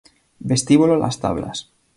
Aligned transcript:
Vestíbulo 0.39 0.97
Las 0.97 1.19
Tablas 1.19 1.69